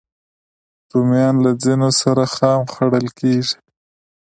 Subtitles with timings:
[0.91, 3.55] رومیان له ځینو سره خام خوړل کېږي